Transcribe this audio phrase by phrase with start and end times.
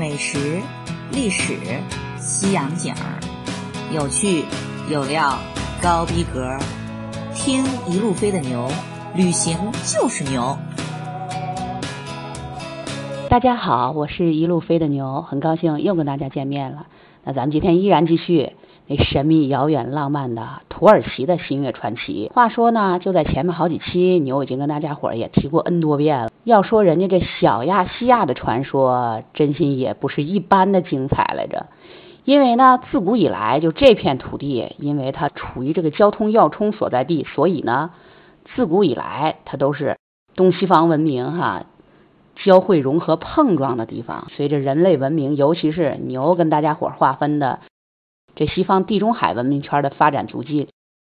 [0.00, 0.62] 美食、
[1.12, 1.52] 历史、
[2.16, 3.20] 西洋景儿，
[3.94, 4.46] 有趣
[4.90, 5.34] 有料，
[5.82, 6.56] 高逼格。
[7.34, 8.66] 听一路飞的牛，
[9.14, 10.56] 旅行就是牛。
[13.28, 16.86] 大家好，我是一路飞的牛，很高兴又跟大家见面了。
[17.22, 18.52] 那咱们今天依然继续
[18.86, 22.32] 那神秘、遥远、浪漫的土耳其的新月传奇。
[22.34, 26.29] 话说呢，就在前面好几期，牛已经跟大家伙儿也提过 N 多遍了。
[26.44, 31.66] 要说人家这小亚细亚的传说，真心也不是一般的精彩来着。
[32.24, 37.90] 因为呢，自古以来就这片土地，因为它处于这个交通要冲所在地，所以呢，
[38.54, 39.96] 自古以来它都是
[40.36, 41.64] 东西方文明哈
[42.36, 44.28] 交汇融合碰撞的地方。
[44.36, 47.60] 随着人类文明，尤其是牛跟大家伙划分的
[48.34, 50.68] 这西方地中海文明圈的发展足迹。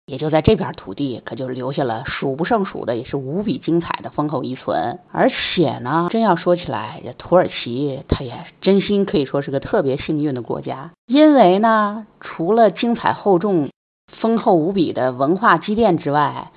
[0.07, 4.99] 也就在这片土地，可就留下了数不胜数的，也是无比精彩的丰厚遗存。
[5.13, 13.71] 而且呢，真要说起来，这土耳其它也真心可以说是个特别幸运的国家，因为呢，除了精彩厚重、
[14.09, 16.51] 丰厚无比的文化积淀之外，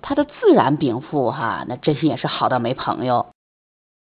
[0.00, 3.26] 它的自然禀赋哈，那真心也是好到没朋友。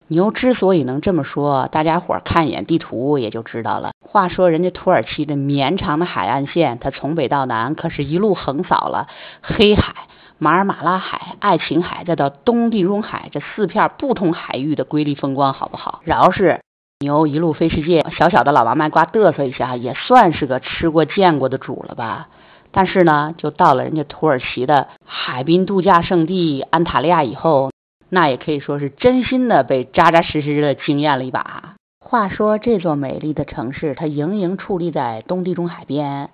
[0.10, 3.92] 牛之所以能这么说，大家伙看一眼地图也就知道了。
[4.06, 9.08] 话说，人家土耳其的绵长的海岸线，它从北到南可是一路横扫了
[9.42, 9.94] 黑海、
[10.38, 16.02] 马尔马拉海、爱琴海，再到东地中海这四片不同海域的瑰丽风光，好不好？
[16.04, 16.60] 饶是
[17.00, 22.28] 牛一路飞世界，小小的老王卖瓜嘚瑟一下，也算是个吃过见过的主了吧？
[22.72, 27.73] 但是呢，就到了人家土耳其的海滨度假胜地安塔利亚以后。
[28.14, 31.74] 那也可以说是真心的被扎扎实实的惊艳了一把。
[32.00, 36.30] 话说这座美丽的城市，它盈盈矗立在东地中海边。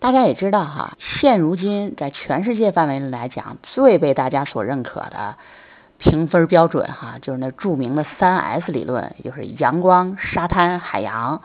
[0.00, 5.36] 大家也知道哈，现如今在全世界范围内来讲，最被大家所认可的
[5.98, 11.40] 评分标准哈，就是那著名的三 S 理论，也就是阳光、沙滩、海洋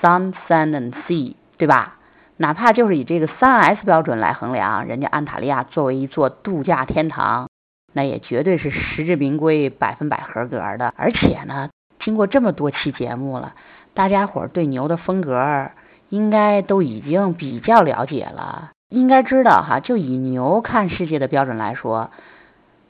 [0.00, 1.96] （Sun, Sand and Sea），对吧？
[2.36, 7.48] 哪怕就是以这个三 S 标准来衡量，人家安塔利亚作为一座度假天堂。
[7.92, 10.92] 那也绝对是实至名归、百分百合格的。
[10.96, 11.70] 而且呢，
[12.00, 13.54] 经过这么多期节目了，
[13.94, 15.70] 大家伙儿对牛的风格
[16.08, 18.70] 应该都已经比较了解了。
[18.88, 22.10] 应该知道哈，就以牛看世界的标准来说，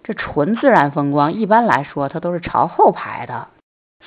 [0.03, 3.49] 这纯自然风光一般来说它都是朝后排的。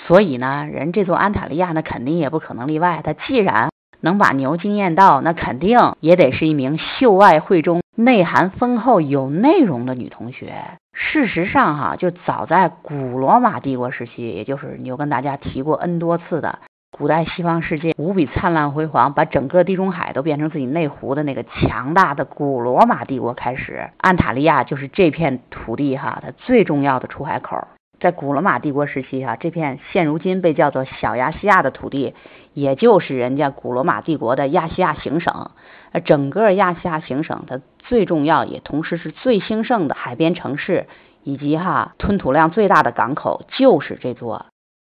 [0.07, 3.01] 所以呢，人这座安塔利亚那肯定也不可能例外。
[3.01, 3.69] 它既然
[4.01, 7.81] 能把牛惊艳到，那肯定也得是一名秀外慧中。
[7.95, 10.53] 内涵丰厚、有内容的女同学。
[10.97, 16.59] 事实上，哈，就早在古罗马帝国时期，也就是你又跟大家提过 N 多次的
[16.97, 27.67] 古代西方世界无比灿烂辉煌，把整个地中海都变成自己内湖的那个强大的古罗马帝国开始，安塔利亚就是这片土地哈，它最重要的出海口。
[28.05, 32.13] 在古罗马帝国时期哈，这片现如今被叫做小亚细亚的土地，
[32.53, 35.49] 也就是人家古罗马帝国的亚细亚行省。
[35.91, 40.85] 呃，整个亚细亚行省它最重要也同时是最兴盛的海边城市，
[41.23, 44.45] 以及哈吞吐量最大的港口就是这座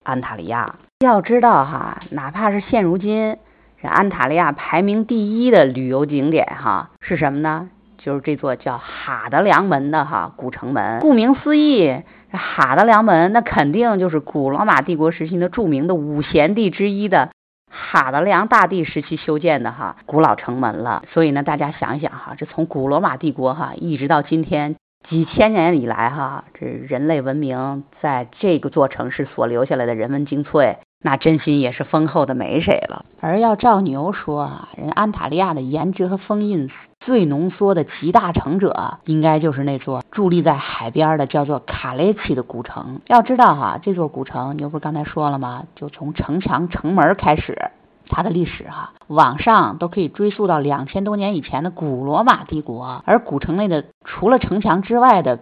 [0.04, 0.78] 安塔利亚。
[1.06, 3.38] 要知道哈，哪怕是现如今，
[3.80, 7.70] 这安塔利亚排名第一的旅游景点哈是什么呢？
[8.00, 11.00] 就是这座叫哈德良门的哈古城门。
[11.00, 12.02] 顾名思义，
[12.38, 17.30] 哈德良门那肯定就是古罗马帝国时期的著名的五贤帝之一的。
[17.76, 24.76] 哈德良大帝时期修建的哈古老城门了，所以呢，大家想一想哈，这从古罗马帝国哈一直到今天
[25.10, 33.06] 几千年以来哈，这人类文明在这个座城市所留下来的人文精粹，那真心也是丰厚的没谁了。
[33.20, 36.70] 而要照牛说啊，人安塔利亚的颜值和风韵
[37.02, 43.02] 最浓缩的集大成者，应该就是那座伫立在海边的叫做卡雷奇的古城。
[43.08, 45.66] 要知道哈，这座古城牛不是刚才说了吗？
[45.76, 47.72] 就从城墙城门开始，
[48.08, 53.04] 它的历史哈，往上都可以追溯到两千多年以前的古罗马帝国。
[53.06, 55.40] 而古城内的除了城墙之外的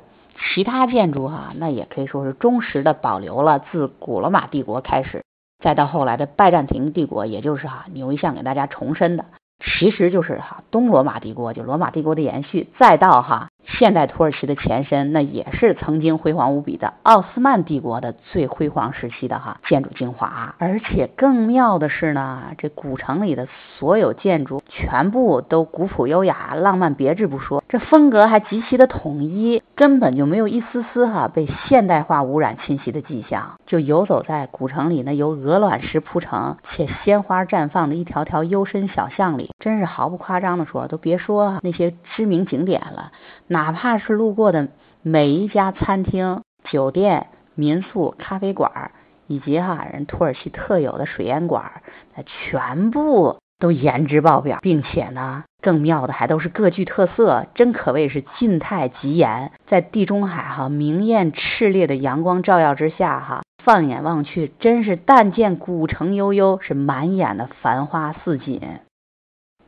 [0.56, 5.24] 其他建筑哈，那也可以说是忠实的保留了自古罗马帝国开始，
[5.62, 9.26] 再到后来的拜占庭帝国，也就是哈牛一向给大家重申的。
[9.64, 20.56] 其实就是哈东罗马帝国，就罗马帝国的延续，再到哈现代土耳其的前身，那也是曾经辉煌无比的奥斯曼帝国的最辉煌时期的哈建筑精华。
[20.58, 23.48] 而且更妙的是呢，这古城里的
[23.78, 33.54] 所有建筑全部都古朴优雅、浪漫别致不说，这风格还极其的统一，根本就没有一丝丝哈被现代化污染侵袭的迹象。
[33.66, 39.50] 就游走在古城里那由鹅卵石铺成且鲜花绽放的一条条幽深小巷里。
[39.60, 43.12] 真是毫不夸张的说，都别说那些知名景点了，
[43.52, 44.70] 哪怕是路过的
[45.02, 48.92] 每一家餐厅、酒店、民宿、咖啡馆，
[49.28, 51.82] 以及哈人土耳其特有的水烟馆，
[52.16, 59.52] 那全部都颜值爆表，并且呢，更妙的还都是各具特色，真可谓是晋态极严。
[59.68, 68.62] 在地中海哈明艳炽烈的阳光照耀之下哈，放眼望去，真是但见古城悠悠，是满眼的繁花似锦。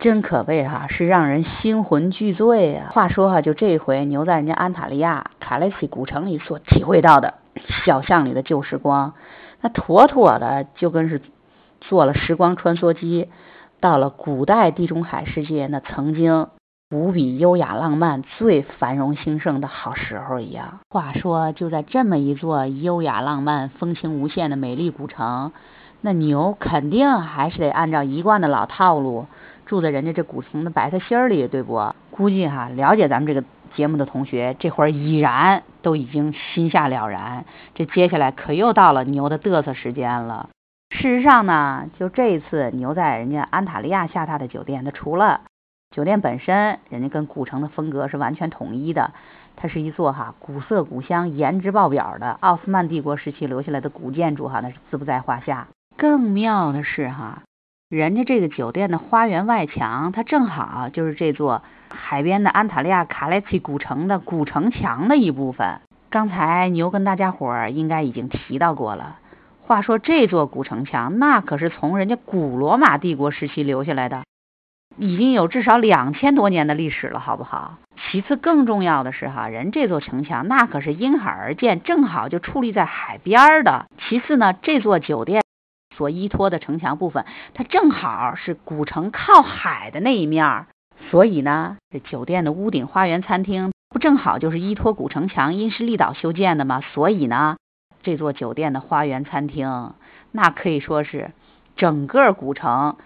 [0.04, 2.92] 真可谓哈，是让人心魂俱醉啊！
[2.92, 7.36] 话说哈，就这回牛在人家安塔利亚卡莱西古城里所体会到的
[7.86, 9.14] 小巷里的旧时光，
[9.62, 11.22] 那妥妥的就跟是
[11.80, 13.30] 坐了时光穿梭机，
[13.80, 16.48] 到了古代地中海世界那曾经
[16.92, 20.80] 无比优雅浪漫、最繁荣兴盛的好时候一样。
[20.90, 25.54] 话说就在这么一座优雅浪漫、风情无限的美丽古城，
[26.02, 29.28] 那牛肯定还是得按照一贯的老套路。
[29.74, 31.96] 住在人家这古城的白菜心儿里，对不？
[32.12, 33.44] 估计哈，了解咱们这个
[33.74, 37.44] 节目的同学，这会儿已然都已经心下了然。
[37.74, 40.50] 这接下来可又到了牛的嘚瑟时间了。
[40.92, 45.42] 事实上呢，就这一次牛在人家安塔利亚下榻的酒店，它除了
[45.90, 49.10] 酒店本身，人家跟古城的风格是完全统一的，
[49.56, 55.66] 它是一座哈古色古香、颜值爆表的奥斯曼帝国时期留下来的古建筑哈，那是自不在话下。
[55.98, 57.42] 更妙的是哈。
[57.94, 61.62] 人家这个酒店的花园外墙，它正好就是这座
[61.94, 65.80] 海边的安塔利亚卡莱奇古城的古城墙的一部分。
[66.10, 69.20] 刚才牛跟大家伙儿应该已经提到过了。
[69.62, 74.24] 话说这座古城墙，那可是从人家古罗马帝国时期留下来的，
[74.98, 77.78] 已经有至少两千多年的历史了，好不好？
[78.10, 83.86] 其次，更重要的是哈，人这座城墙那可是因海而建，正好就矗立在海边的。
[84.00, 85.43] 其次呢，这座酒店。
[85.98, 90.68] 所依托的城墙部分，它正好是古城靠海的那一面儿，
[91.10, 96.82] 所以呢，这酒店的屋顶花园餐厅不正好就是依托古城墙因势利导修建的吗？
[96.82, 97.58] 所以呢，
[98.02, 99.94] 这座酒店的花园餐厅
[100.32, 101.32] 那可以说是
[101.76, 102.98] 整个古城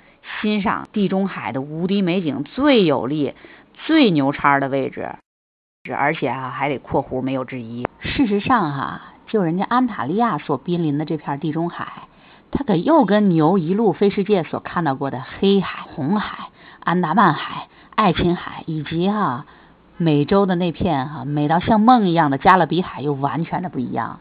[0.41, 3.33] 欣赏地中海的无敌美景最有利、
[3.85, 5.15] 最牛叉的位置，
[5.93, 7.87] 而且啊还得括弧没有之一。
[7.99, 12.03] 事实上哈，就人家安塔利亚所濒临的这片地中海。
[12.51, 16.49] 它可又跟牛一路飞世界所看到过的黑海、红海、
[16.79, 19.45] 安达曼海、爱琴海，以及哈
[19.97, 24.19] 美洲的那片哈美到像梦一样的加勒比海又完全的不一样。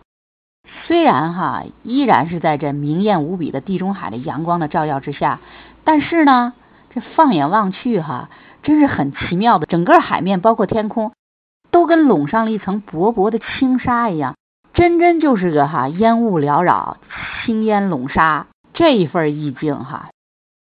[0.86, 5.40] 虽然哈依然是在这明艳无比的地中海的阳光的照耀之下，
[5.84, 6.52] 但是呢，
[6.92, 8.28] 这放眼望去哈，
[8.62, 11.12] 真是很奇妙的，整个海面包括天空，
[11.70, 14.34] 都跟笼上了一层薄薄的轻纱一样。
[14.76, 16.98] 真真就是个哈烟雾缭绕、
[17.46, 20.10] 青烟笼纱这一份意境哈，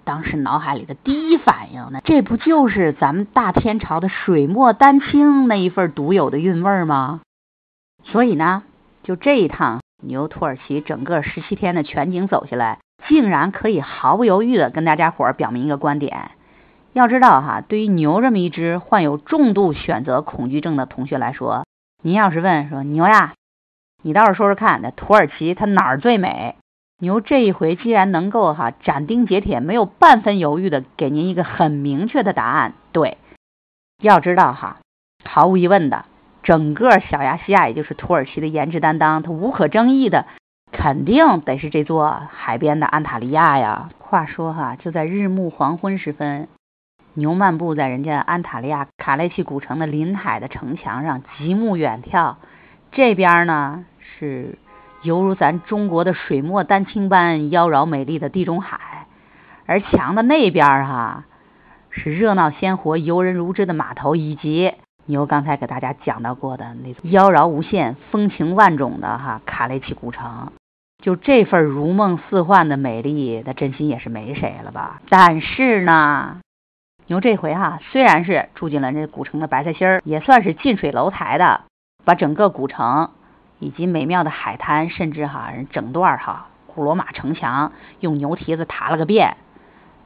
[0.03, 7.21] 当时脑海里的第一反应呢，这不就是咱们大天朝的水墨丹青那一份独有的韵味吗？
[8.03, 8.63] 所以呢，
[9.01, 16.31] 就这一趟牛土耳其整个十七天的全景走下来，竟然可以毫不犹豫的跟大家伙儿表明一个观点：
[16.91, 21.63] 要知道哈，对于牛这么一只患有重度选择恐惧症的同学来说，
[22.03, 23.31] 您要是问说牛呀。
[24.03, 26.55] 你倒是说说看，那土耳其它哪儿最美？
[26.99, 33.17] 牛这一回既然能够哈斩钉截铁、没有半分犹豫的给您一个很明确的答案，对，
[34.01, 34.77] 要知道哈，
[35.25, 36.05] 毫无疑问的，
[36.43, 40.27] 整个小亚细亚也就是土耳其的颜值担当，它无可争议的，
[40.71, 43.89] 肯定得是这座海边的安塔利亚呀。
[43.97, 46.47] 话说哈，就在日暮黄昏时分，
[47.15, 52.35] 牛漫步在人家安塔利亚卡雷奇古城的临海的城墙上，极目远眺，
[52.91, 53.85] 这边呢。
[54.21, 54.59] 是
[55.01, 59.07] 犹如咱中国的水墨丹青般妖娆美丽的地中海，
[59.65, 61.25] 而墙的那边哈
[61.89, 64.75] 是热闹鲜活、游人如织的码头，以及
[65.07, 70.51] 牛刚才给大家讲到过的那妖娆无限、风情万种的哈卡雷奇古城。
[71.03, 75.01] 就这份如梦似幻的美丽，那真心也是没谁了吧？
[75.09, 76.41] 但是呢，
[77.07, 81.61] 牛这回哈虽然是住进了这古城的白菜心儿，也算是近水楼台的，
[82.05, 83.09] 把整个古城。
[83.61, 89.37] 以及美妙的海滩，甚至哈整段哈古罗马城墙用牛蹄子踏了个遍。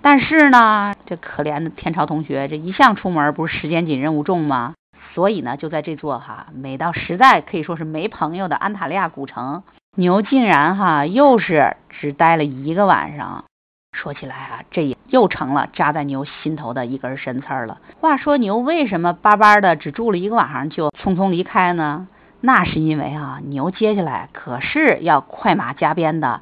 [0.01, 4.75] 但是呢，这可怜的天朝同学，这一向出门不是时间紧任务重吗？
[5.13, 9.63] 所以呢，就在这座哈美到实在可以说是没朋友的安塔利亚古城，
[9.95, 13.45] 牛竟然哈又是只待了一个晚上。
[13.93, 17.77] 说起来啊，这也又成了扎在牛心头的一根神刺儿了。
[18.01, 22.07] 话说牛为什么巴巴的只住了一个晚上就匆匆离开呢？
[22.45, 26.41] 那是因为啊，牛接下来可是要快马加鞭的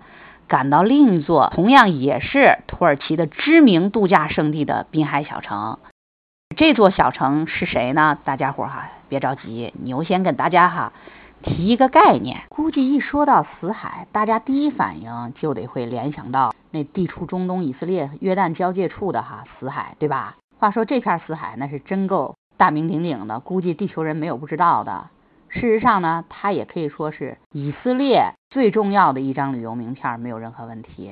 [0.50, 5.80] 赶到另一座同样也是土耳其的知名度假胜地的滨海小城。
[6.58, 8.18] 这座小城是谁呢？
[8.26, 10.92] 大家伙哈别着急，牛先跟大家哈
[11.42, 20.36] 提一个概念，估计一说到死海，大家第一反应就得会联想到那地处中东以色列约旦交界处的哈死海，对吧？
[20.60, 25.06] 话说这片死海那是真够大名鼎鼎的，估计地球人没有不知道的。
[25.54, 31.12] 事实上呢，它也可以说是以色列最重要的一张旅游名片，没有任何问题。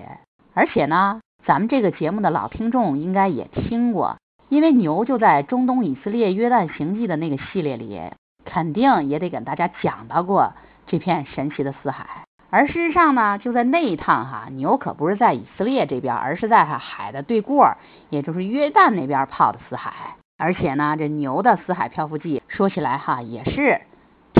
[0.55, 4.17] 而且呢，咱们这个节目的老听众应该也听过，
[4.49, 8.01] 因为牛就在中东以色列约旦行记的那个系列里，
[8.43, 10.53] 肯定也得跟大家讲到过
[10.87, 12.23] 这片神奇的死海。
[12.49, 17.75] 而事实上呢，就在那一趟哈，牛可不是在以色列这边，而是在海的对过，
[18.09, 20.15] 也就是约旦那边泡的死海。
[20.37, 23.81] 而且呢，这牛的死海漂浮记说起来哈，也是。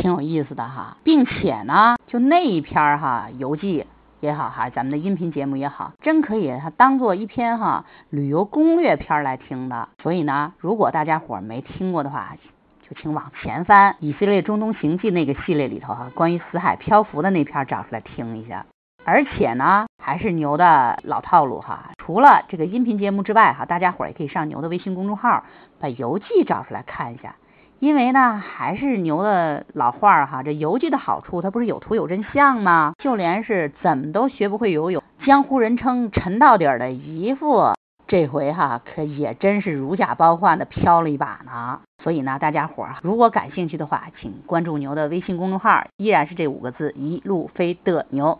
[0.01, 3.85] 挺有意思的哈，并且呢，就那一篇哈游记
[4.19, 9.89] 也好哈，咱们的音频节目也好，真可以它当做一篇哈旅游攻略片来听的。
[10.01, 12.35] 所以呢，如果大家伙没听过的话，
[12.81, 18.65] 就请往前翻《以色列中东行记》那个系列里头哈，关于死海漂浮的那篇找出来听一下。
[19.03, 25.43] 而且呢，还是牛的老套路哈，除了这个音频节目之外哈，大家伙也可以上牛的微信公众号
[25.79, 27.35] 把游记找出来看一下。
[27.81, 32.93] 因为呢，还是牛的老话儿哈，这游记的好处，它不是有图有真相吗？
[32.99, 37.73] 就连是怎么都学不会游泳，江湖人称沉到底儿的姨父，
[38.05, 41.81] 这回哈可也真是如假包换的飘了一把呢。
[42.03, 48.37] 所以呢，大家伙儿如果感兴趣的话，请关注牛的微信公众号，依然是这五个字：一路飞的牛。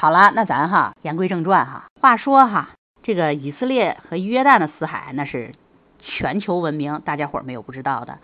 [0.00, 2.68] 好了，那咱哈言归正传哈，话说哈，
[3.02, 5.52] 这个以色列和约旦的死海那是
[5.98, 8.20] 全球闻名，大家伙儿没有不知道的。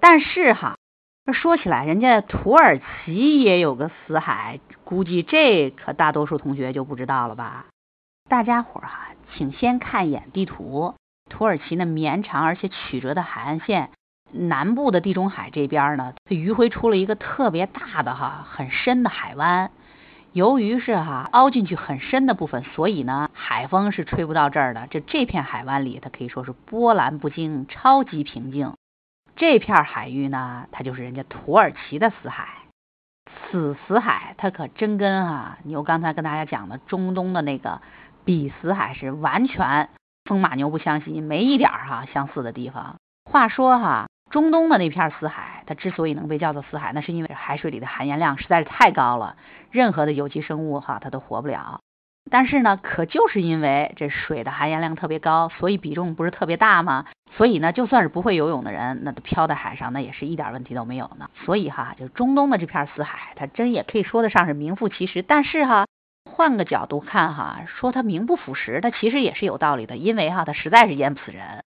[0.00, 0.76] 但是哈，
[1.32, 7.66] 说起来，人家土耳其也有个死海，估计这可大多数同学就不知道了吧？
[8.28, 10.94] 大家伙儿哈，请先看一眼地图，
[11.28, 13.90] 土耳其那绵长而且曲折的海岸线，
[14.32, 19.70] 南部的地中海这边呢，它迂回出了一个特别大的哈、很深的海湾。
[20.32, 24.86] 由于是哈凹进去很深的部分，所以呢，海风是吹不到这儿的。
[24.88, 28.74] 这这片海湾里，它可以说是波澜不惊，超级平静。
[29.38, 32.48] 这片海域呢，它就是人家土耳其的死海。
[33.50, 37.80] 此死海，它可真跟啊，牛刚才跟大家讲的中东的那个
[38.24, 39.90] 比死海是完全
[40.24, 42.96] 风马牛不相及，没一点哈相似的地方。
[43.30, 49.36] 话说哈，中东的那片死海，它之所以能被叫做死海，那是因为海水里的含盐量实在是太高了，
[49.70, 51.80] 任何的有机生物哈它都活不了。
[52.30, 57.06] 但是呢，可就是因为这水的含盐量特别高，所以比重不是特别大吗？
[57.36, 61.28] 所以呢，就算是不会游泳的人，那都漂在海上，那也是一点问题都没有呢。
[61.44, 65.22] 所以哈，就中东的这片死海，它真也可以说得上是名副其实。
[65.22, 65.86] 但是哈，
[66.30, 71.62] 换个角度看哈，说它名不副实，它其实也是有道理的，因为哈，它实在是淹不死人。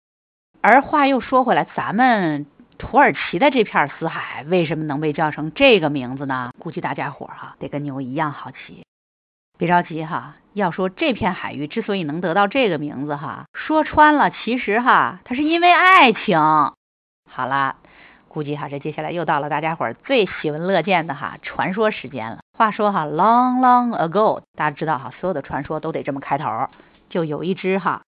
[0.61, 2.47] 而话又说回来，咱们
[2.77, 6.51] 土耳其的这片死海为什么能被叫成这个名字呢？
[6.59, 8.85] 估计大家伙哈得跟牛一样好奇。
[9.59, 16.39] 别着急哈，要说这片海域之所以能得到这个名字哈，说穿了，其实哈，它是因为爱情。
[16.39, 17.77] 好了，
[18.29, 22.39] 估计哈，这接下来又到了大家伙儿最喜闻乐见的哈传说时间了。
[22.57, 26.69] 话说哈，long long ago，大家知道哈，所有的传说都得这么开头，
[27.09, 28.03] 就有一只哈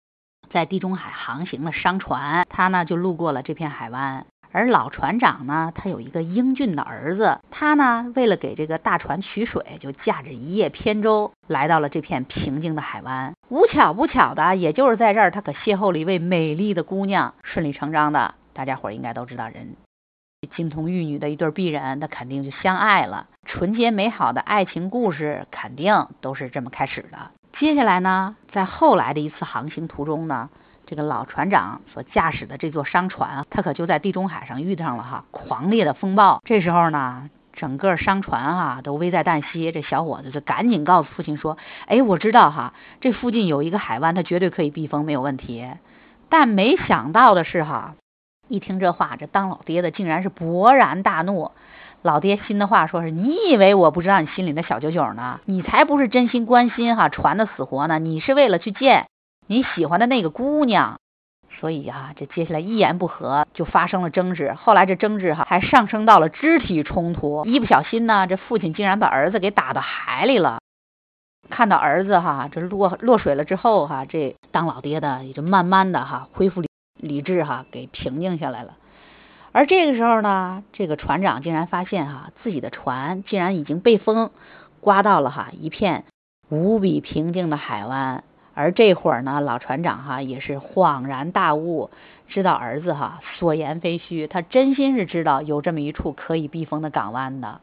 [0.51, 4.25] 在地中海航行的商船，它呢就路过了这片海湾。
[4.55, 13.33] 而老船长呢，他有一个英俊的儿子，他呢为了给这个大船取水，就驾着一叶扁舟来到了这片平静的海湾。
[13.49, 19.75] 无巧不巧的，也就是在这儿，他可邂逅了一位美丽的姑娘，顺理成章的，大家伙应该都知道，人
[20.55, 23.27] 金童玉女的一对璧人，那肯定就相爱了。
[23.45, 27.31] 纯洁美好的爱情故事，肯定都是这么开始的。
[27.57, 30.49] 接下来呢，在后来的一次航行途中呢。
[30.87, 36.41] 这个老船长所驾驶的这座商船，他可就在地中海上遇上了哈狂烈的风暴。
[36.45, 39.71] 这时候呢，整个商船哈都危在旦夕。
[39.71, 41.57] 这小伙子就赶紧告诉父亲说
[41.87, 45.67] ：“哎，我知道哈，这附近有一个海湾，他绝对可以避风，没有问题。”
[46.29, 47.95] 但没想到的是哈，
[48.47, 51.51] 一听这话，这当老爹的竟然是勃然大怒。
[52.05, 55.39] 老爹心的话说是：“你以为我不知道你心里的小九九呢？
[55.45, 59.07] 你才不是真心关心哈船的死活呢，你是为了去见。”
[59.47, 60.99] 你喜欢的那个姑娘，
[61.59, 64.53] 所以啊，这接下来一言不合就发生了争执。
[64.53, 70.59] 后来这争执哈还上升到了肢体冲突，一不小心呢，这父亲竟然把儿子给打到海里了。
[71.49, 78.73] 看到儿子哈这落落水了之后哈，这当老爹的也就慢慢的哈恢复理理智哈，给平静下来了。
[79.55, 84.31] 而这个时候呢，这个船长竟然发现哈自己的船竟然已经被风
[84.81, 86.03] 刮到了哈一片
[86.49, 88.25] 无比平静的海湾。
[88.53, 91.89] 而这会儿呢，老船长哈也是恍然大悟，
[92.27, 97.61] 知道儿子哈所言非虚，他真心是知道有这么一处可以避风的港湾的。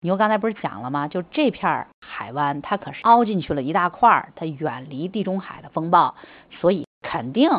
[0.00, 1.06] 牛刚才不是讲了吗？
[1.06, 6.16] 就这片海湾，它可是凹进去了一大块，它远离地中海的风暴，
[6.50, 7.50] 所以肯定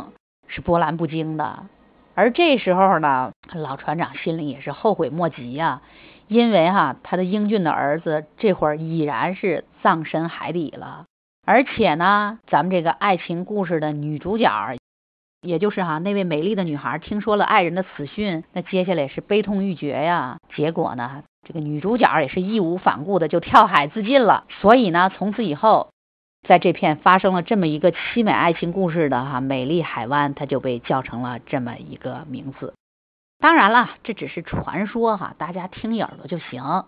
[0.50, 1.68] 是波澜不惊的。
[2.16, 5.82] 而这时候呢，老船长心里也是后悔莫及呀，
[6.28, 11.06] 因为哈，他的英俊的儿子这会儿已然是葬身海底了，
[11.46, 14.50] 而且呢，咱们这个爱情故事的女主角。
[15.42, 20.38] 也就是哈，那位美丽的女孩听说了爱人的死讯，那接下来是悲痛欲绝呀。
[20.56, 24.46] 结果呢，这个女主角也是义无反顾的就跳海自尽了。
[24.50, 25.90] 所以呢，从此以后，
[26.48, 32.74] 在这片发生了这么一个凄美爱情故事的哈美丽海湾，它就被叫成了这么一个名字。
[33.40, 36.86] 当然了，这只是传说哈，大家听一耳朵就行。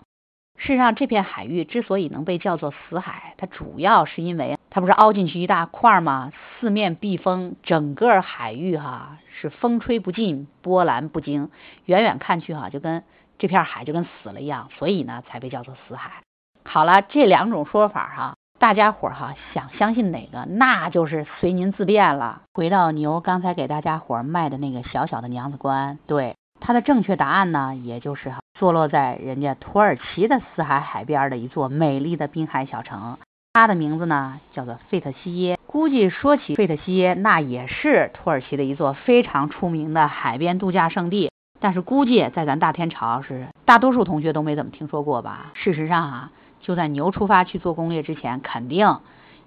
[0.60, 6.32] 事实上，这片海域之所以能被叫做死海，它主要是因为它不是凹进去一大块吗？
[6.60, 11.52] 四面避风，整个海域哈是风吹不进，波澜不惊，
[11.86, 13.04] 远远看去哈就跟
[13.38, 16.24] 这片海就跟死了一样，所以呢才被叫做死海。
[16.64, 22.42] 好了，这两种说法哈，大家伙儿哈想相信哪个，那就是随您自便了。
[22.54, 26.36] 回到牛刚才给大家伙儿卖的那个小小的娘子关，对。
[26.60, 33.20] 它的正确答案呢，也就是哈，坐落在人家土耳其的死海海边的一座美丽的滨海小城，
[33.54, 35.60] 它的名字呢叫做费特西耶。
[35.68, 41.32] 估计说起费特西耶，那也是土耳其的一座非常出名的海边度假胜地。
[41.60, 45.52] 但是估计在咱大天朝是大多数同学都没怎么听说过吧？
[45.54, 46.32] 事实上啊，
[46.68, 49.00] 就在牛出发去做攻略之前，肯定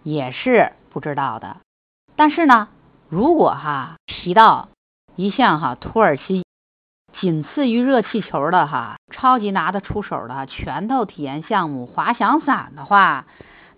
[0.02, 1.58] 也是不知道的。
[2.16, 2.68] 但是呢，
[3.10, 4.70] 如果哈提到
[5.16, 6.42] 一项哈土耳其。
[7.20, 13.26] 仅次于热气球的哈，超级拿得出手的拳头体验项目滑翔伞的话，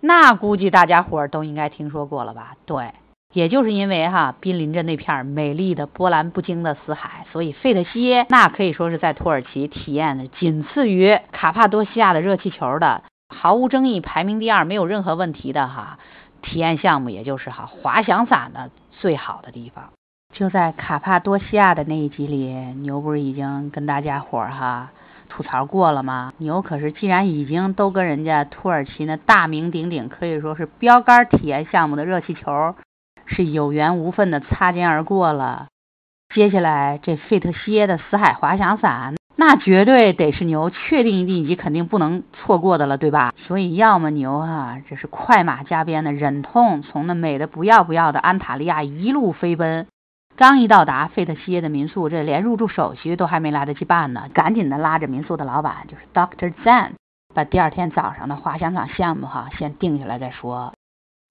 [0.00, 2.54] 那估计大家伙都应该听说过了吧？
[2.66, 2.92] 对，
[3.32, 13.02] 也就是因为哈濒临着那片美丽的波澜不惊的死海，所以费特西耶那可以说是在土耳其体验的仅次于卡帕多西亚的热气球的，
[13.42, 15.98] 毫无争议排名第二，没有任何问题的哈
[16.42, 19.90] 体验项目，也就是哈滑翔伞的最好的地方。
[20.32, 24.92] 就在卡帕多西亚的那一集里，牛不是已经跟大家伙儿哈
[25.28, 26.32] 吐槽过了吗？
[26.36, 32.76] 牛可是既然已经都跟人家土耳其那大名鼎鼎，可以说是标杆体验项目的热气球
[33.26, 35.66] 是有缘无分的擦肩而过了，
[36.32, 43.34] 接下来这费特西耶的死海滑翔伞，那绝对得是牛确定一定级肯定不能错过的了，对吧？
[43.36, 49.88] 所以要么牛哈这是快马加鞭的忍痛从那美的不要不要的安塔利亚一路飞奔。
[50.36, 56.92] 刚一到达费特西耶的民宿，这连入住手续都还没来得及办呢，赶紧的拉着民宿的老板，就是 Doctor Zan，
[57.34, 60.72] 把第二天早上的滑翔伞项目哈先定下来再说。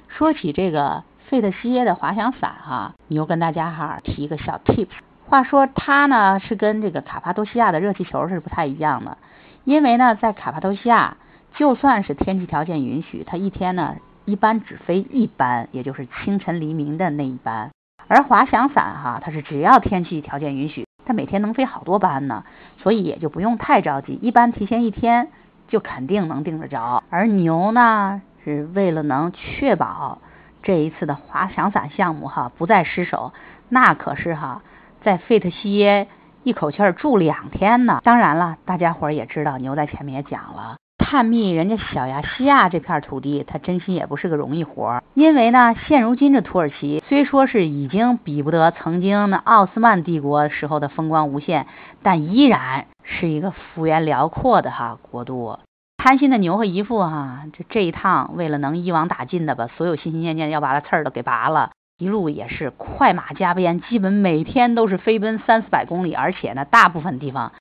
[0.09, 4.89] 说起这个费特西耶的滑翔伞哈，牛跟大家哈提一个小 tips。
[5.31, 9.17] 话说它呢是跟这个卡帕多西亚的热气球是不太一样的，
[9.63, 11.15] 因为呢在卡帕多西亚，
[11.55, 17.71] 就算是天气条件允许，它一天呢一般只飞一班，也就是清晨黎明的那一班。
[18.09, 22.43] 而滑翔伞哈，它是只要天气条件允许，它每天能飞好多班呢，
[22.79, 25.29] 所以也就不用太着急，一般提前一天
[25.69, 27.05] 就肯定能定得着。
[27.09, 30.17] 而牛呢，是为了能确保
[30.61, 33.31] 这一次的滑翔伞项目哈不再失手，
[33.69, 34.61] 那可是哈
[35.01, 36.07] 在费特西耶
[36.43, 37.99] 一口气儿住两天呢。
[38.03, 40.75] 当然了，大家伙儿也知道，牛在前面也讲了。
[40.97, 45.03] 探秘人家小亚细亚这片土地，他真心也不是个容易活儿。
[45.13, 51.65] 因为呢，现如今这土耳其虽说是已经比不得曾经那奥斯曼帝国时候的风光无限，
[52.01, 55.57] 但依然是一个幅员辽阔的哈国度。
[55.97, 67.51] 贪心的牛和姨父哈，这这一趟为了能一网打尽的把所有心心念念要拔的刺儿都给拔了，一路也是快马加鞭，基本每天都是飞奔三四百公里，而且呢，大部分地方。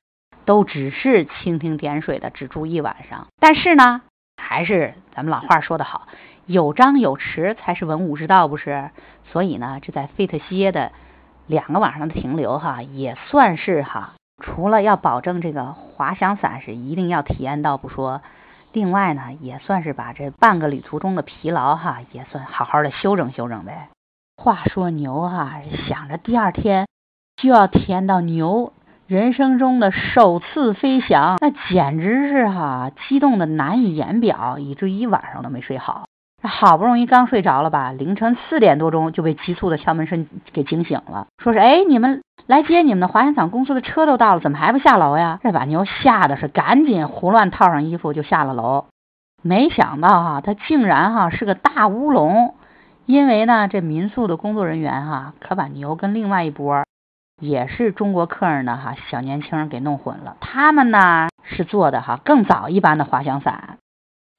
[0.46, 3.26] 都只是蜻蜓点水的，只住一晚上。
[3.38, 4.00] 但是呢，
[4.42, 6.08] 还是咱们老话说得好，
[6.46, 8.90] 有张有弛才是文武之道，不是？
[9.30, 10.90] 所以呢，这在费特西耶的
[11.46, 18.22] 两个晚上的停留，哈，也算是哈，除了要保证这个滑翔伞是一定要体验到不说，
[18.72, 23.90] 另外呢，也算是把这半个旅途中的疲劳哈，也算好好的休整休整呗。
[24.42, 26.86] 话说牛哈，想着第二天
[27.36, 28.72] 就要体验到牛。
[29.06, 36.06] 人生中的首次飞翔，那简直是哈激动的难以言表，以至于一晚上都没睡好。
[36.42, 45.38] 好不容易刚睡着了吧，凌晨四点多钟就被急促的敲门声给惊醒了，说是哎，你们来接你们的滑翔伞公司的车都到了，怎么还不下楼呀？
[45.42, 48.86] 这把牛吓得是赶紧胡乱套上衣服就下了楼。
[49.42, 52.54] 没想到哈，他竟然哈是个大乌龙，
[53.10, 56.84] 因为呢，这民宿的工作人员哈可把牛跟另外一波。
[57.40, 60.36] 也是中国客人呢，哈，小年轻给弄混了。
[60.40, 63.78] 他们呢是做的哈更早一班的滑翔伞。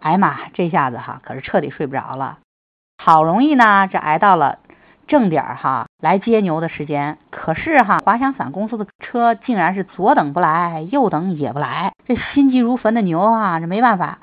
[0.01, 2.37] 哎妈，这下子哈可是彻底睡不着了。
[3.03, 4.59] 好容易呢，这挨到了
[5.07, 11.91] 正点儿哈来接牛的时间，可是哈滑翔伞公司的车竟然是左等不来，右等也不来。
[12.05, 14.19] 这心急如焚的牛啊，这没办法，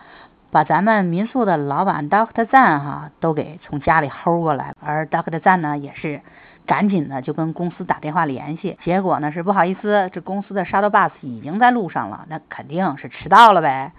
[0.50, 4.74] 把咱们民宿的老板 Doctor 赞哈都给从家里薅过来了。
[4.80, 6.20] 而 Doctor 赞呢，也是
[6.66, 13.92] 赶紧的就跟公司打电话联系，结果呢是不好意思，这公司的 Shuttle Bus 已经在路上了，那肯定是迟到了呗。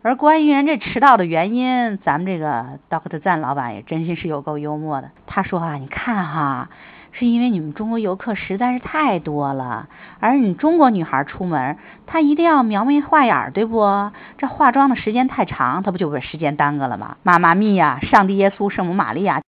[0.00, 5.10] 而关于人这迟到的原因，咱们这个 Doctor 赞老板也真心是有够幽默的。
[5.26, 6.68] 他说啊，你看哈，
[7.12, 9.88] 是因为你们中国游客实在是太多了，
[10.20, 14.10] 而你中国女孩出门，她一定要描眉画眼，对不？
[14.36, 17.16] 这化妆的时间太长，她不就把时间耽搁了吗？
[17.22, 19.40] 妈妈咪呀，上帝耶稣，圣母玛利亚，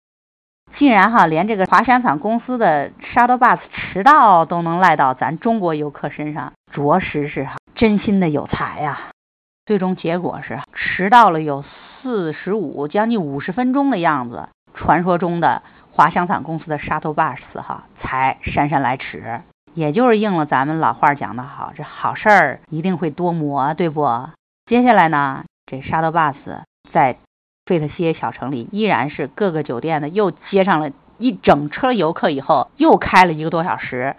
[0.78, 9.00] 竟然哈连这个滑翔伞公司的 Shuttle Bus 迟到都能赖到咱中国游客身上，着实是哈真心的有才呀。
[9.66, 11.64] 最终结果是迟到了有
[12.02, 14.50] 四十五，将近五十分钟的样子。
[14.74, 15.62] 传说中的
[16.00, 19.42] 滑翔伞公司的 shuttle bus 哈才姗姗来迟，
[19.74, 24.08] 也就是应了咱们老话讲的好，这好事儿一定会多磨，对不？
[24.66, 26.36] 接下来呢，这 shuttle bus
[26.94, 27.18] 在
[27.66, 34.16] 费特西耶小城里依然是各个酒店的又接上了一整车游客，以后又开了一个多小时，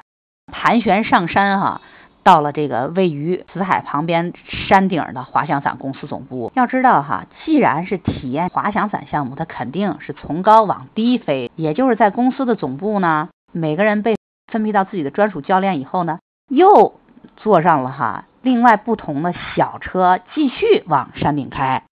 [0.53, 1.81] 盘旋上山哈。
[2.22, 6.52] 到了这个位于死海旁边山顶的滑翔伞公司总部。
[6.54, 11.50] 要知道哈，既然是体验滑翔伞项目，它肯定是从高往低飞。
[11.56, 14.16] 也就是在公司的总部呢，每个人被
[14.52, 16.94] 分配到自己的专属教练以后呢，又
[17.37, 21.83] 坐上了哈另外不同的小车，继续往山顶开。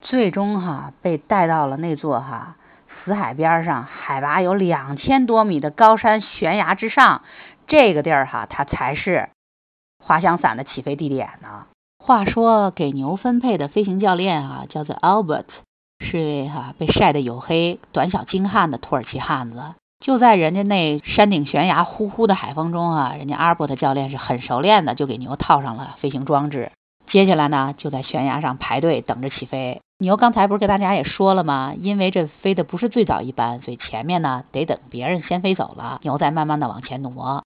[0.00, 2.56] 最终哈被带到了那座哈
[3.04, 7.22] 死海边上，海拔有两千多米的高山悬崖之上。
[7.66, 9.28] 这个地儿哈，它才是。
[10.04, 11.66] 滑翔伞的起飞地点呢？
[11.98, 15.44] 话说给牛分配的飞行教练啊，叫做 Albert，
[16.00, 19.62] 是位哈被晒得黝黑、短小精悍的土耳其汉子。
[20.00, 26.72] 就在人家那山顶悬崖呼呼的海风中啊，人家 Albert 教练是很熟练的，就给牛套上了飞行装置。
[27.06, 29.80] 接下来呢，就在悬崖上排队等着起飞。
[29.98, 31.74] 牛刚才不是跟大家也说了吗？
[31.78, 37.44] 因为这飞的不是最早一班，所以前面呢得等别人先飞走了，牛再慢慢的往前挪。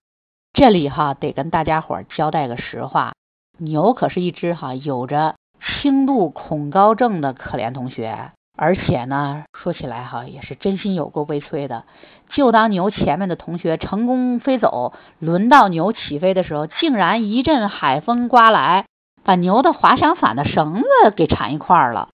[0.56, 3.12] 这里哈得跟大家伙交代个实话，
[3.58, 11.84] 牛可是一只哈有着轻度恐高症的可怜同学，而且呢说起来哈也是真心有够悲催的。
[12.30, 18.86] 就当牛前面的同学成功飞走，轮到牛起飞的时候，竟然一阵海风刮来，
[19.24, 22.08] 把牛的滑翔伞的绳子给缠一块儿了。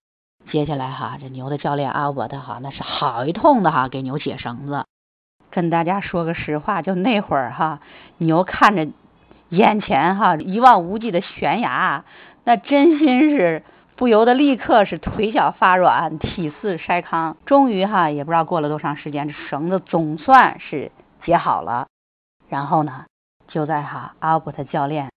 [0.51, 4.85] 接下来哈这牛的教练阿伯特哈那是好一通的哈给牛解绳子。
[5.53, 7.81] 跟大家说个实话，就那会儿哈，
[8.17, 8.89] 牛看着
[9.51, 12.05] 眼前哈一望无际的悬崖，
[12.45, 13.63] 那真心是
[13.95, 17.37] 不由得立刻是腿脚发软，体似筛糠。
[17.45, 20.91] 终于哈，也不知道过了多长时间，这绳子总算是
[21.23, 21.87] 解好了。
[22.49, 23.05] 然后呢，
[23.47, 25.11] 就在哈阿布特教练，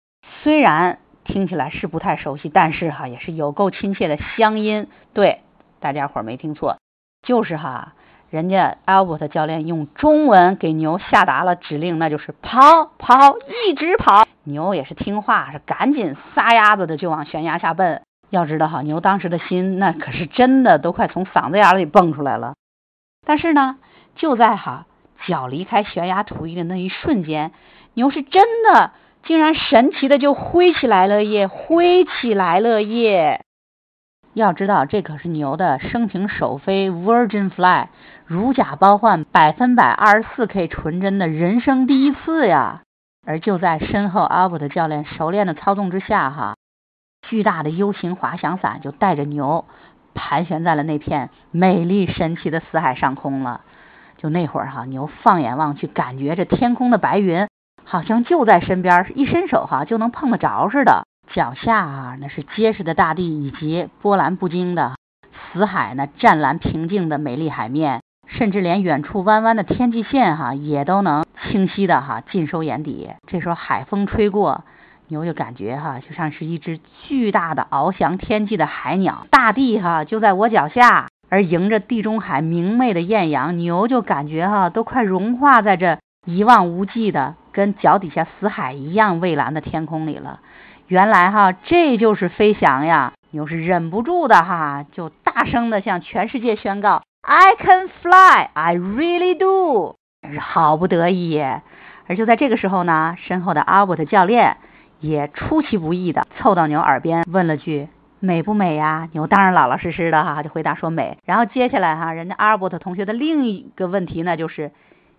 [0.43, 4.89] 虽然听起来是不太熟悉，但是哈也是有够亲切的乡音。
[5.13, 5.39] 对，
[5.79, 6.75] 大家伙儿没听错，
[7.21, 7.93] 就是哈。
[8.35, 14.27] 人家 Albert 教练用中文给牛下达了指令，那就是跑跑，一直跑。
[14.43, 18.01] 牛也是听话，是赶紧撒丫子的就往悬崖下奔。
[18.31, 22.55] 要知道哈，牛当时的心那可是真的都快从嗓子眼里蹦出来了。
[23.25, 23.77] 但是呢，
[24.17, 24.85] 就在哈
[25.25, 27.53] 脚离开悬崖土地的那一瞬间，
[27.93, 28.91] 牛是真的
[29.23, 33.44] 竟然神奇的就挥起来了耶，挥起来了耶。
[34.35, 37.87] 要知道，这可是牛的生平首飞 Virgin Fly，
[38.25, 42.81] 如假包换，百分百二十四 K 纯真的人生第一次呀！
[43.25, 46.55] 而就在身后 Albert 教练熟练的操纵之下，哈，
[47.21, 49.63] 巨大的 U 型滑翔伞就带着牛
[50.13, 53.61] 盘旋在了那片美丽神奇的死海上空了。
[54.17, 57.47] 就那会儿哈，牛放眼望去，感觉这天空的白云
[57.85, 61.07] 好像就在身边，一伸手哈就能碰得着似的。
[61.33, 64.95] 脚下啊，那是结实的大地以及波澜不惊的
[65.51, 73.09] 死海，那湛蓝平静的美丽海面，甚至连远处弯弯的天际线哈，也都能清晰的哈尽收眼底。
[73.27, 74.63] 这时候海风吹过，
[75.07, 79.27] 牛就感觉哈，就像是一只巨大的翱翔天际的海鸟。
[79.29, 90.39] 大地哈就在我脚下，而迎着地中海明媚的艳阳，牛就感觉哈都快融化在这一望无际的跟脚底下死海一样蔚蓝的天空里了。
[90.87, 93.13] 原来哈，这就是飞翔呀！
[93.31, 101.41] 牛是忍不住的哈，就大声的向全世界宣告：“I can fly, I really do！” 真是好不得意。
[102.07, 104.57] 而就在这个时候呢，身后的阿伯特教练
[104.99, 107.89] 也出其不意的凑到牛耳边问了句。
[108.19, 109.09] 美不美呀？
[109.11, 111.17] 牛当然老老实实的哈，就回答说美。
[111.25, 114.71] 然后接下来哈，人家阿尔伯特同学的另一个问题呢，就是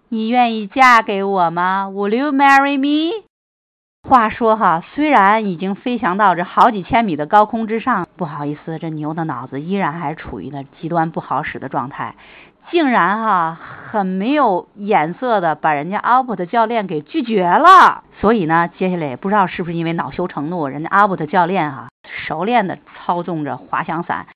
[0.08, 3.24] 你愿意嫁给我吗？Will you marry me？
[4.08, 12.14] 话说哈，虽然已经飞翔到这好几千米的高空之上，不好意思，这牛的脑子依然还处于那极端不好使的状态。
[12.70, 13.58] 竟然哈
[13.90, 24.26] 很没有眼色的把人家阿伯特教练给拒绝了，所以呢，接下来也不知道是不是因为恼羞成怒，人家阿伯特教练哈熟练的操纵着滑翔伞，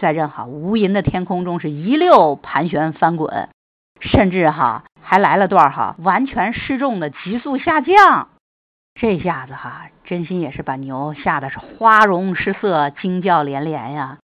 [0.00, 3.48] 在这哈无垠的天空中是一溜盘旋翻滚，
[4.00, 8.28] 甚至哈还来了段哈完全失重的急速下降，
[9.00, 14.18] 这下子哈真心也是把牛吓得是花容失色，惊叫连连呀。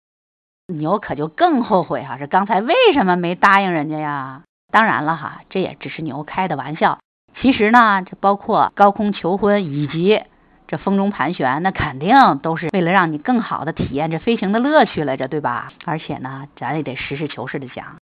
[0.67, 4.43] 牛可就更后悔哈，这刚才为什么没答应人家呀？
[4.71, 6.99] 当然了哈，这也只是牛开的玩笑。
[7.41, 10.23] 其实呢，这包括高空求婚以及
[10.67, 15.73] 这风中盘旋，那肯定都是为了让你更好的体验这飞行的乐趣来着，对吧？
[15.84, 17.97] 而且呢，咱也得实事求是的讲，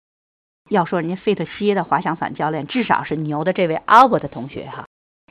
[0.68, 4.85] 要说人家费特西的滑翔伞教练，至少是牛的这位阿伯的同学哈，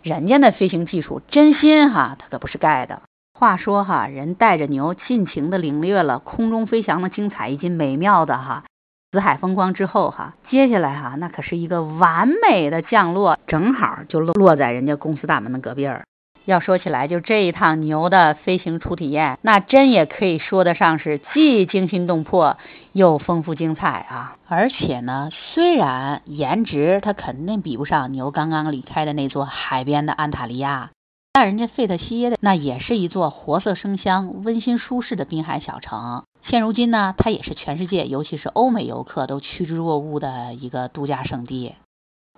[0.07, 3.01] 人家那飞行技术真心哈，它可不是盖的。
[3.33, 8.63] 话说哈，人带着牛尽情的领略了空中飞翔的精彩以及美妙的哈
[9.11, 16.05] 紫海风光之后哈，接下来哈那可是一个完美的降落，正好就落落在人家公司大门的隔壁儿。
[16.47, 22.55] 要说起来，就这一趟牛的飞行初体验，那真也可以说得上是既惊心动魄
[22.93, 24.37] 又丰富精彩啊！
[24.47, 30.91] 而且呢，虽然颜值它肯定比不上牛刚刚离开的那座海边的安塔利亚。
[31.33, 36.23] 但人家费特西耶的那也是一座活色生香、温馨舒适的滨海小城。
[36.45, 41.75] 现如今呢，它也是全世界，尤其是欧美游客都趋之若鹜的一个度假胜地。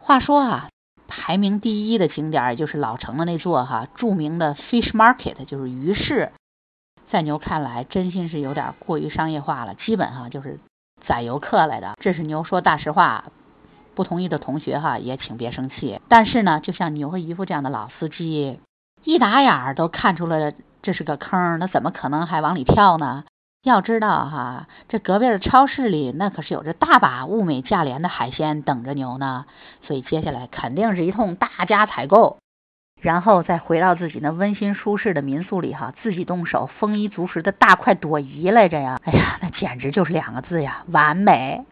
[0.01, 0.69] 话说啊，
[1.09, 6.31] 排名第一的景点，也就是老城的那座哈著名的 Fish Market，就是鱼市，
[7.11, 10.59] 在牛看来，真心是有点过于商业化了，基本哈就是
[11.05, 11.95] 宰游客来的。
[12.01, 13.25] 这是牛说大实话，
[13.95, 15.99] 不同意的同学哈也请别生气。
[16.07, 18.59] 但是呢，就像牛和姨夫这样的老司机。
[19.03, 23.23] 一打眼儿都看出了这是个坑，那怎么可能还往里跳呢？
[23.63, 29.45] 要知道哈，这隔壁的超市里那可是有着大把物美价廉的海鲜等着牛呢。
[29.83, 32.37] 所以接下来肯定是一通大家采购，
[33.01, 38.97] 然后再回到自己那温馨舒适的民宿里哈，自己动手丰衣足食的大快朵颐来着呀！
[39.03, 41.65] 哎呀，那简直就是两个字呀，完美！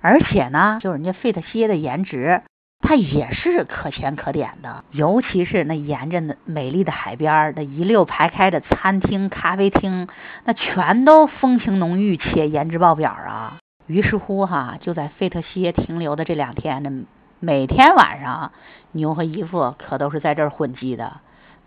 [0.00, 2.42] 而且呢，就人家费特西耶的颜值。
[2.84, 10.08] 它也是可圈可点的，尤其是那沿着那美丽的海边儿那一溜排开的餐厅、咖啡厅，
[10.44, 13.58] 那全都风情浓郁且颜值爆表啊！
[13.86, 16.90] 于是乎哈，就在费特西耶停留的这两天，那
[17.38, 18.50] 每天晚上，
[18.90, 21.20] 牛和姨夫可都是在这儿混迹的，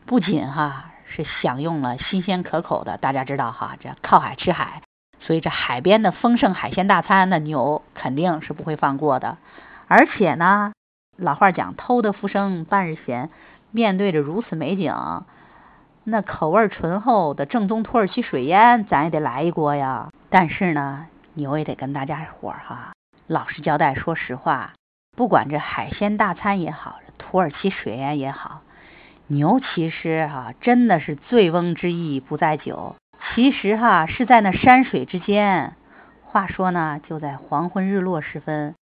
[0.06, 4.82] 不仅哈是享用了新鲜可口的，大家知道哈，这靠海吃海，
[5.22, 9.38] 所以这海边的丰盛海鲜大餐，那牛肯定是不会放过的，
[9.88, 10.74] 而且呢。
[11.18, 13.30] 老话讲，偷得浮生半日闲。
[13.72, 14.94] 面对着如此美景，
[16.06, 20.10] 那口味醇厚的正宗土耳其水烟，咱也得来一锅呀。
[20.30, 22.94] 但是呢，牛也得跟大家伙儿哈
[23.28, 24.74] 老实交代，说实话，
[25.18, 28.62] 不管这海鲜大餐也好，土耳其水烟也好，
[29.28, 32.96] 牛其实哈真的是醉翁之意不在酒，
[33.34, 35.74] 其实哈是在那山水之间。
[36.24, 38.76] 话说呢，就在黄昏日落时分。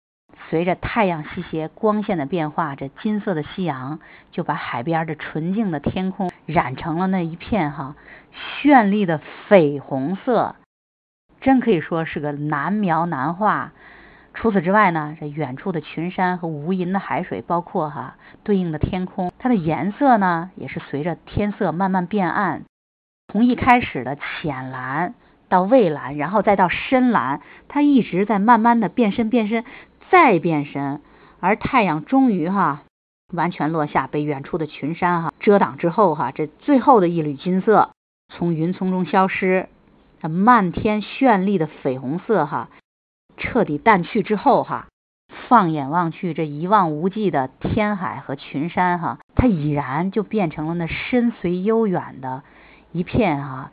[0.50, 4.00] 随着太阳西斜，光线的变化，这金色的夕阳
[4.32, 7.96] 就把海边的纯净的天空染成了那一片哈
[8.64, 10.56] 绚丽的绯红色，
[11.40, 13.72] 真可以说是个难描难画。
[14.34, 22.64] 除此之外呢，这远处的群山和无垠的海水，包括哈对应的天空，它的颜色呢也是随着天色慢慢变暗，
[23.28, 25.14] 从一开始的浅蓝
[25.50, 29.66] 到蔚蓝，然后再到深蓝，它一直在慢慢的变深变深。
[30.12, 31.02] 再变身，
[31.40, 32.84] 而太阳终于哈
[33.34, 37.92] 完全落下，被远处的群山哈遮挡之后哈，这最后的一缕金色
[38.28, 39.70] 从云层中消失，
[40.22, 42.68] 这漫天绚丽的绯红色哈
[43.38, 44.88] 彻底淡去之后哈，
[45.48, 52.44] 放眼望去，这一望无际的天海和群山哈，它已然就变成了那深邃悠远的
[52.92, 53.72] 一片哈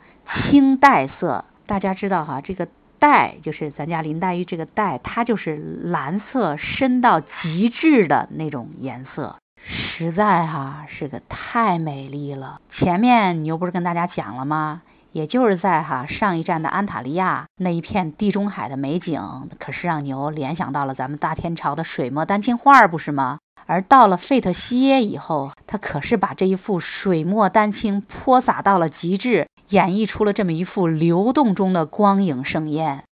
[0.49, 1.43] 青黛色。
[1.67, 2.69] 大家知道哈这个。
[2.99, 12.59] 黛就是咱家林黛玉这个黛，它就是蓝色深到极致的那种颜色，实在哈是个太美丽了。
[12.71, 14.81] 前面牛不是跟大家讲了吗？
[15.11, 23.39] 也就是在哈上一站的安塔利亚那一片地中海的美景，可是让牛联想到了咱们大天朝的水墨丹青画，不是吗？
[23.65, 33.03] 而到了费特西耶以后，他可是把这一幅水墨丹青泼洒到了极致，演绎出了这么一幅流动中的光影盛宴。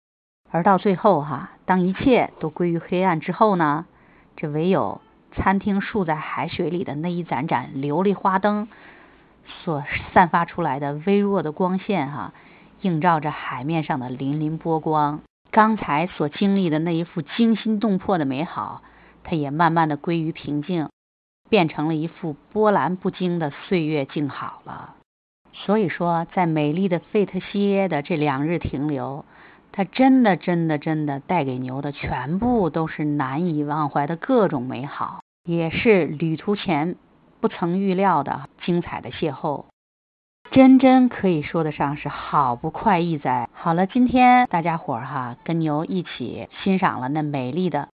[0.52, 3.86] 而到最后哈，当一切都归于黑暗之后呢，
[4.36, 5.02] 这唯有
[5.34, 8.67] 餐厅竖在海水里的那一盏盏琉璃花灯
[9.46, 12.34] 所散发出来的微弱的光线哈，
[12.82, 15.22] 映照着海面上的粼粼波光。
[15.52, 18.82] 刚才所经历的那一幅惊心动魄的美好。
[19.30, 20.88] 它也慢慢的归于平静，
[21.50, 24.96] 变成了一幅波澜不惊的岁月静好了。
[25.65, 29.26] 所以说，在美丽的费特西耶的这两日停留，
[29.72, 36.96] 它真的真的真的带给牛的全部都是难以忘怀的各种美好，也是旅途前
[37.41, 39.65] 不曾预料的精彩的邂逅，
[40.52, 43.50] 真真可以说得上是好不快意哉。
[43.54, 47.89] 好了，今天大家伙儿哈跟牛一起欣赏了那美丽的。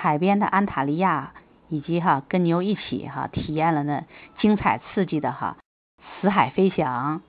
[0.00, 1.34] 海边的安塔利亚，
[1.68, 4.04] 以及哈跟牛一起哈体验了那
[4.38, 5.56] 精彩刺激的哈
[6.20, 7.20] 死海飞翔，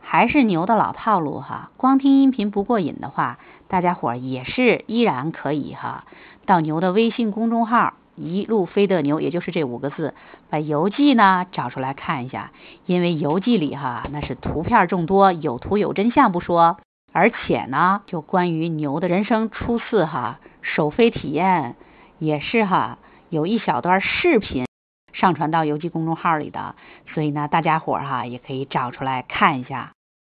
[0.00, 1.70] 还是牛的老套路哈。
[1.76, 6.04] 光听音频不过瘾的话，大家伙也是依然可以哈
[6.46, 10.14] 到牛的微信公众号“一路飞的牛”，也就是这五个字，
[10.48, 12.50] 把游记呢找出来看一下。
[12.86, 16.76] 因为游记里哈那是图片众多，有图有真相不说，
[17.12, 21.76] 而且呢就关于牛的人生初次哈首飞体验。
[22.18, 22.98] 也是哈，
[23.30, 24.66] 有一小段视频
[25.12, 26.74] 上传到邮寄公众号里的，
[27.14, 29.92] 所以呢，大家伙儿哈也可以找出来看一下。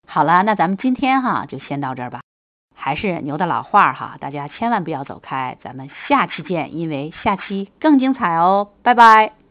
[0.07, 2.21] 好了，那咱们今天哈就先到这儿吧。
[2.75, 9.42] 还是牛的老话哈，大家千万不要走开，咱们下期见，因为下期更精彩哦，拜拜。